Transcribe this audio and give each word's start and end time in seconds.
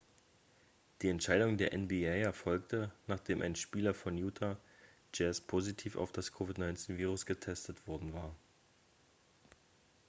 die 1.03 1.09
entscheidung 1.09 1.57
der 1.57 1.77
nba 1.77 2.15
erfolgte 2.23 2.91
nachdem 3.05 3.43
ein 3.43 3.55
spieler 3.55 3.93
von 3.93 4.17
utah 4.17 4.57
jazz 5.13 5.39
positiv 5.39 5.95
auf 5.95 6.11
das 6.11 6.33
covid-19-virus 6.33 7.27
getestet 7.27 7.85
worden 7.85 8.11
war 8.11 8.35